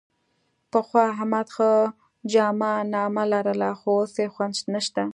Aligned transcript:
پخوا 0.71 1.01
احمد 1.13 1.47
ښه 1.55 1.71
جامه 2.31 2.73
نامه 2.93 3.23
لرله، 3.31 3.69
خو 3.79 3.89
اوس 3.99 4.13
یې 4.21 4.27
خوند 4.33 4.55
نشته. 4.73 5.03